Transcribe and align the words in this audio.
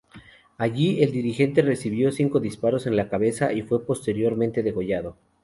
Allí, 0.57 1.03
el 1.03 1.11
dirigente 1.11 1.61
recibió 1.61 2.11
cinco 2.11 2.39
disparos 2.39 2.87
en 2.87 2.95
la 2.95 3.07
cabeza 3.07 3.53
y 3.53 3.61
fue 3.61 3.85
posteriormente 3.85 4.63
degollado. 4.63 5.15